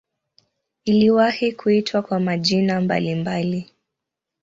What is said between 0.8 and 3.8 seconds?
Iliwahi kuitwa kwa majina mbalimbali.